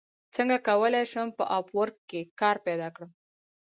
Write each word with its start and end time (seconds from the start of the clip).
څنګه 0.35 0.57
کولی 0.67 1.03
شم 1.11 1.27
په 1.37 1.43
اپ 1.57 1.67
ورک 1.77 1.97
کې 2.09 2.21
کار 2.39 2.55
پیدا 2.65 2.87
کړم 2.95 3.09